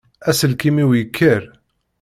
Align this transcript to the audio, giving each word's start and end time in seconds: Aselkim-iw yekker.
Aselkim-iw 0.29 0.89
yekker. 0.97 1.41